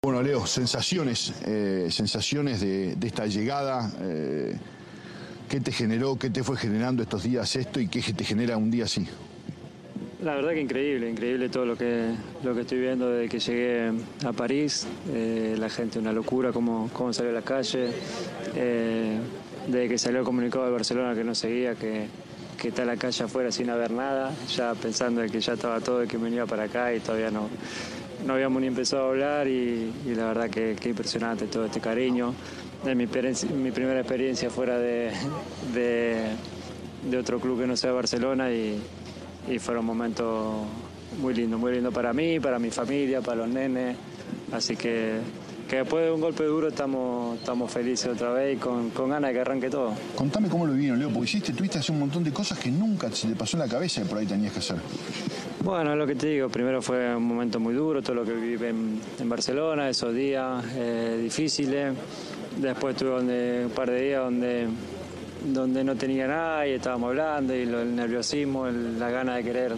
[0.00, 3.92] Bueno, Leo, sensaciones, eh, sensaciones de, esta llegada.
[4.00, 4.56] Eh,
[5.48, 8.70] ¿Qué te generó, qué te fue generando estos días esto y qué te genera un
[8.70, 9.08] día así?
[10.22, 12.12] La verdad que increíble, increíble todo lo que,
[12.44, 13.92] lo que estoy viendo desde que llegué
[14.24, 14.86] a París.
[15.12, 17.90] Eh, la gente, una locura, cómo, cómo salió a la calle.
[18.54, 22.06] desde que salió el comunicado de Barcelona que no seguía, que,
[22.56, 26.04] que está la calle afuera sin haber nada, ya pensando de que ya estaba todo
[26.04, 27.48] y que venía para acá y todavía no,
[28.26, 32.34] no habíamos ni empezado a hablar y, la verdad que, impresionante todo este cariño.
[32.84, 35.10] Es mi, mi primera experiencia fuera de,
[35.74, 38.80] de, otro club que no sea Barcelona y,
[39.48, 40.66] y fueron momentos
[41.20, 43.96] muy lindos, muy lindos para mí, para mi familia, para los nenes.
[44.52, 45.18] Así que
[45.68, 49.34] que después de un golpe duro estamos, estamos felices otra vez y con, ganas de
[49.34, 49.92] que arranque todo.
[50.14, 53.10] Contame cómo lo vivieron, Leo, porque hiciste, tuviste hacer un montón de cosas que nunca
[53.10, 54.76] se te pasó en la cabeza y por ahí tenías que hacer.
[55.62, 58.64] Bueno, lo que te digo, primero fue un momento muy duro, todo lo que viví
[58.66, 61.94] en, Barcelona, esos días eh, difíciles.
[62.56, 64.68] Después tuve un par de días donde,
[65.44, 69.74] donde no tenía nada y estábamos hablando y el nerviosismo, la gana de querer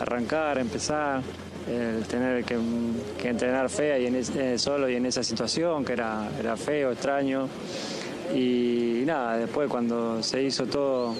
[0.00, 1.22] arrancar, empezar
[1.68, 2.58] el tener que,
[3.28, 7.48] entrenar fea y en eh, solo y en esa situación que era, era feo, extraño.
[8.34, 11.14] Y, nada, después cuando se hizo todo,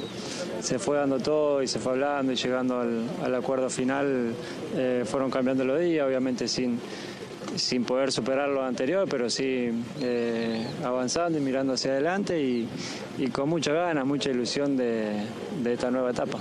[0.61, 4.35] se fue dando todo y se fue hablando y llegando al, acuerdo final,
[4.75, 6.81] eh, fueron cambiando los días, obviamente sin,
[7.57, 9.71] sin poder superar lo anterior, pero sí
[10.01, 12.69] eh, avanzando y mirando hacia adelante y,
[13.33, 15.27] con mucha ganas, mucha ilusión de
[15.65, 16.39] esta nueva etapa.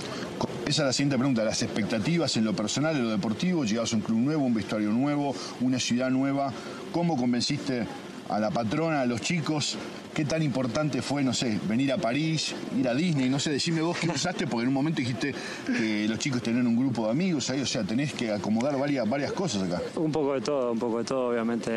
[0.65, 1.43] Esa es la siguiente pregunta.
[1.43, 4.91] Las expectativas en lo personal, en lo deportivo, llegados a un club nuevo, un vestuario
[4.91, 6.53] nuevo, una ciudad nueva.
[6.93, 7.85] ¿Cómo convenciste
[8.29, 9.77] a la patrona, a los chicos?
[10.13, 13.29] ¿Qué tan importante fue, no sé, venir a París, ir a Disney?
[13.29, 16.65] No sé, decime vos qué pensaste, porque en un momento dijiste que los chicos tenían
[16.65, 19.81] un grupo de amigos ahí, o sea, tenés que acomodar varias, varias cosas acá.
[19.97, 21.71] Un poco de todo, un poco de todo, obviamente.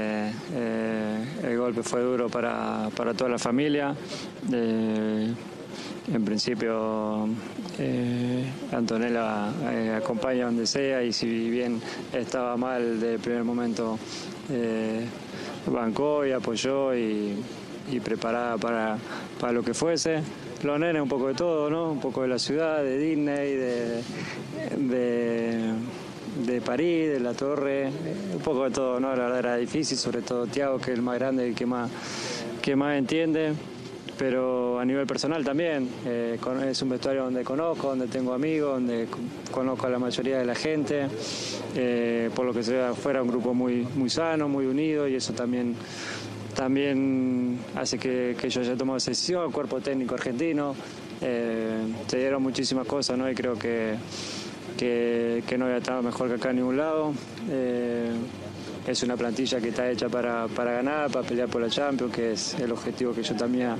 [0.54, 3.96] Eh, el golpe fue duro para, toda la familia.
[4.52, 5.34] Eh,
[6.12, 7.28] en principio
[7.78, 8.05] eh,
[8.76, 11.80] Antonella eh, acompaña donde sea y si bien
[12.12, 13.98] estaba mal de primer momento
[14.50, 15.06] eh,
[15.66, 17.42] bancó y apoyó y,
[18.04, 18.98] preparada para,
[19.40, 20.20] para, lo que fuese.
[20.62, 21.90] Los nenes un poco de todo, ¿no?
[21.90, 24.02] Un poco de la ciudad, de Disney, de,
[26.44, 27.90] de, París, de la torre,
[28.34, 29.08] un poco de todo, ¿no?
[29.16, 31.90] La verdad era difícil, sobre todo Tiago, que es el más grande y que más,
[32.60, 33.54] que más entiende
[34.18, 35.88] pero a nivel personal también.
[36.04, 36.38] Eh,
[36.68, 39.06] es un vestuario donde conozco, donde tengo amigos, donde
[39.50, 41.06] conozco a la mayoría de la gente,
[41.74, 45.14] eh, por lo que se ve afuera un grupo muy, muy sano, muy unido y
[45.14, 45.74] eso también,
[46.54, 50.74] también hace que, yo haya tomado esa decisión, el cuerpo técnico argentino.
[51.20, 53.30] Eh, se dieron muchísimas cosas ¿no?
[53.30, 53.94] y creo que,
[54.76, 57.14] que, que no había estado mejor que acá en ningún lado
[58.86, 62.54] es una plantilla que está hecha para, ganar, para pelear por la Champions, que es
[62.54, 63.74] el objetivo que yo también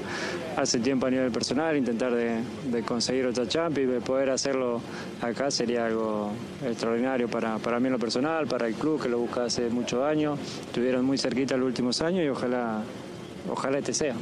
[0.57, 2.43] hace tiempo a nivel personal, intentar de,
[2.85, 4.81] conseguir otra Champions y poder hacerlo
[5.21, 6.33] acá sería algo
[6.65, 10.39] extraordinario para, mí en lo personal, para el club que lo busca hace muchos años,
[10.67, 12.83] estuvieron muy cerquita los últimos años y ojalá,
[13.49, 14.15] ojalá este sea.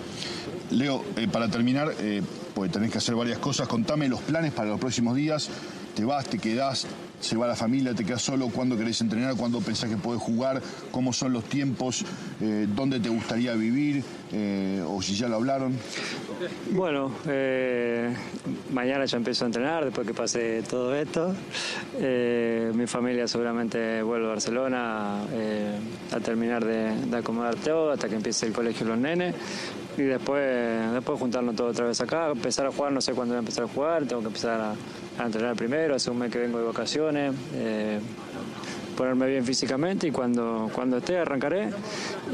[0.71, 2.23] Leo, eh, para terminar, eh,
[2.55, 5.51] pues tenés que hacer varias cosas, contame los planes para los próximos días,
[5.95, 6.87] te vas, te quedás,
[7.21, 10.61] se va la familia, te quedas solo, cuándo querés entrenar, cuándo pensás que podés jugar,
[10.91, 12.05] cómo son los tiempos,
[12.41, 15.73] eh, dónde te gustaría vivir, eh, o si ya lo hablaron.
[16.73, 18.15] Bueno, eh,
[18.73, 21.35] mañana ya empiezo a entrenar después que pase todo esto.
[22.75, 28.53] mi familia seguramente vuelve a Barcelona a terminar de, acomodar todo hasta que empiece el
[28.53, 29.35] colegio los nenes
[29.97, 33.39] y después, después juntarnos todo otra vez acá, empezar a jugar, no sé cuándo voy
[33.39, 36.59] a empezar a jugar, tengo que empezar a, entrenar primero, hace un mes que vengo
[36.59, 38.01] de vacaciones, eh,
[38.97, 41.71] ponerme bien físicamente y cuando, cuando esté arrancaré.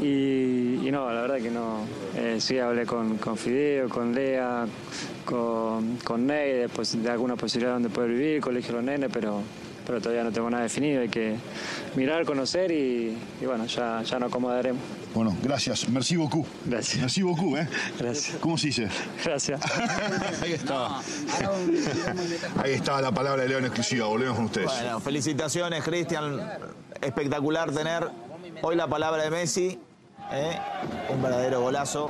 [0.01, 1.85] Y, no, la verdad que no.
[2.17, 4.65] Eh, sí hablé con, con Fideo, con Lea,
[5.23, 9.41] con, con Ney, de, de alguna posibilidad donde poder vivir, colegio los nenes, pero
[9.91, 11.01] pero todavía no tengo nada definido.
[11.01, 11.35] Hay que
[11.97, 14.81] mirar, conocer y, bueno, ya, ya nos acomodaremos.
[15.13, 15.89] Bueno, gracias.
[15.89, 16.47] Merci beaucoup.
[16.65, 17.01] Gracias.
[17.01, 17.67] Merci beaucoup, ¿eh?
[17.99, 18.37] Gracias.
[18.39, 18.87] ¿Cómo se dice?
[19.25, 19.59] Gracias.
[20.41, 21.01] Ahí estaba.
[22.63, 24.07] Ahí estaba la palabra de León exclusiva.
[24.07, 24.67] Volvemos con ustedes.
[24.67, 26.39] Bueno, felicitaciones, Cristian.
[27.01, 28.07] Espectacular tener
[28.61, 29.77] hoy la palabra de Messi.
[30.31, 30.57] ¿eh?
[31.09, 32.09] Un verdadero golazo.